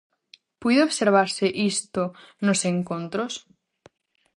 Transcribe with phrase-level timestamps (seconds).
[0.61, 2.03] Puido observarse isto
[2.45, 3.33] nos encontros?